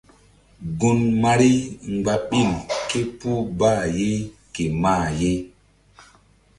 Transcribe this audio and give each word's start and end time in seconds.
Gun 0.79 0.99
Mari 1.21 1.51
mgba 1.93 2.13
ɓil 2.29 2.51
ké 2.89 2.99
puh 3.17 3.39
bqh 3.57 3.81
ye 3.99 4.11
ke 4.53 4.63
mah 4.81 5.05
ye. 5.19 5.31